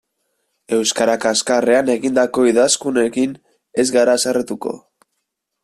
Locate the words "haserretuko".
4.21-4.75